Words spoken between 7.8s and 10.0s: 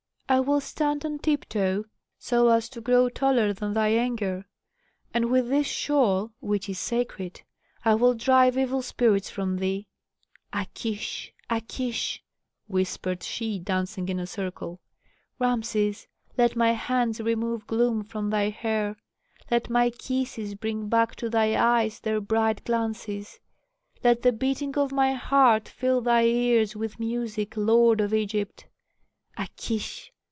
I will drive evil spirits from thee.